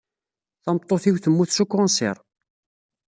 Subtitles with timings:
[0.63, 2.17] Tameṭṭut-iw temmut s ukensir.